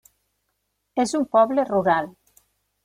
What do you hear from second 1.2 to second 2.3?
un poble rural.